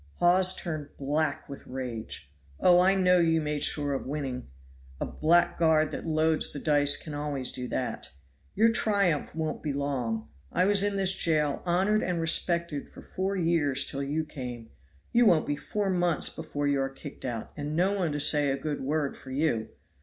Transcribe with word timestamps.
Hawes 0.15 0.55
turned 0.57 0.89
black 0.97 1.47
with 1.47 1.67
rage. 1.67 2.31
"Oh, 2.59 2.79
I 2.79 2.95
know 2.95 3.19
you 3.19 3.39
made 3.39 3.61
sure 3.61 3.93
of 3.93 4.07
winning; 4.07 4.47
a 4.99 5.05
blackguard 5.05 5.91
that 5.91 6.07
loads 6.07 6.51
the 6.51 6.57
dice 6.59 6.97
can 6.97 7.13
always 7.13 7.51
do 7.51 7.67
that. 7.67 8.09
Your 8.55 8.69
triumph 8.71 9.35
won't 9.35 9.61
be 9.61 9.71
long. 9.71 10.27
I 10.51 10.65
was 10.65 10.81
in 10.81 10.95
this 10.97 11.13
jail 11.13 11.61
honored 11.67 12.01
and 12.01 12.19
respected 12.19 12.89
for 12.89 13.03
four 13.03 13.35
years 13.37 13.85
till 13.87 14.01
you 14.01 14.25
came. 14.25 14.71
You 15.11 15.27
won't 15.27 15.45
be 15.45 15.55
four 15.55 15.91
months 15.91 16.29
before 16.29 16.67
you 16.67 16.81
are 16.81 16.89
kicked 16.89 17.23
out, 17.23 17.51
and 17.55 17.75
no 17.75 17.93
one 17.93 18.11
to 18.13 18.19
say 18.19 18.49
a 18.49 18.57
good 18.57 18.81
word 18.81 19.15
for 19.15 19.29
you. 19.29 19.69